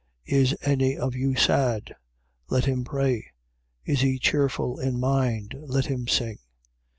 5:13. 0.27 0.37
Is 0.41 0.55
any 0.63 0.97
of 0.97 1.13
you 1.13 1.35
sad? 1.35 1.93
Let 2.49 2.65
him 2.65 2.83
pray: 2.83 3.27
Is 3.85 4.01
he 4.01 4.17
cheerful 4.17 4.79
in 4.79 4.99
mind? 4.99 5.53
Let 5.61 5.85
him 5.85 6.07
sing. 6.07 6.39